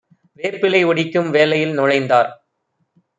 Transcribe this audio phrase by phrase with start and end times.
[0.39, 2.31] வேப்பிலை ஒடிக்கும் வேலையில் நுழைந்தார்.